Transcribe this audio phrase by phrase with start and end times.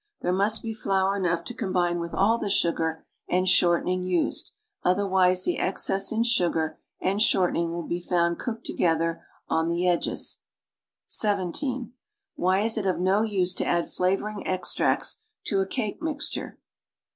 [0.21, 4.51] There must be flour enough to combine with all the sugar and short ening used,
[4.83, 10.39] otherwise the excess in sugar and shortening will be found cooked together on the edges.
[11.05, 11.93] (17)
[12.33, 16.55] Why is it of no use to add flavoring extracts to a cake mi.xture?